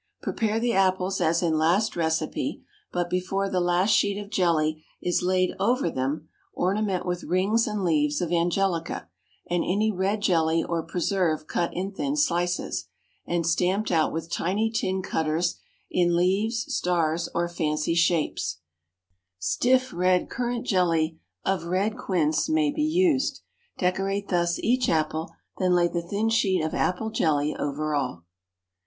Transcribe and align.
2. 0.23 0.31
Prepare 0.31 0.59
the 0.59 0.73
apples 0.73 1.21
as 1.21 1.43
in 1.43 1.59
last 1.59 1.95
recipe, 1.95 2.63
but 2.91 3.07
before 3.07 3.47
the 3.47 3.59
last 3.59 3.91
sheet 3.91 4.17
of 4.17 4.31
jelly 4.31 4.83
is 4.99 5.21
laid 5.21 5.53
over 5.59 5.91
them 5.91 6.27
ornament 6.53 7.05
with 7.05 7.25
rings 7.25 7.67
and 7.67 7.83
leaves 7.83 8.19
of 8.19 8.31
angelica, 8.31 9.07
and 9.47 9.63
any 9.63 9.91
red 9.91 10.19
jelly 10.19 10.63
or 10.63 10.81
preserve 10.81 11.45
cut 11.45 11.69
in 11.75 11.91
thin 11.91 12.15
slices 12.17 12.87
and 13.27 13.45
stamped 13.45 13.91
out 13.91 14.11
with 14.11 14.31
tiny 14.31 14.71
tin 14.71 15.03
cutters 15.03 15.59
in 15.91 16.15
leaves, 16.15 16.65
stars, 16.73 17.29
or 17.35 17.47
fancy 17.47 17.93
shapes 17.93 18.57
(stiff 19.37 19.93
red 19.93 20.31
currant 20.31 20.65
jelly 20.65 21.19
of 21.45 21.65
red 21.65 21.95
quince 21.95 22.49
may 22.49 22.71
be 22.71 22.81
used); 22.81 23.41
decorate 23.77 24.29
thus 24.29 24.57
each 24.63 24.89
apple; 24.89 25.31
then 25.59 25.75
lay 25.75 25.87
the 25.87 26.01
thin 26.01 26.27
sheet 26.27 26.59
of 26.63 26.73
apple 26.73 27.11
jelly 27.11 27.55
over 27.59 27.93
all. 27.93 28.23